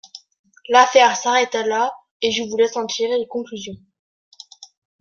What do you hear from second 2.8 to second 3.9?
tirer les conclusions.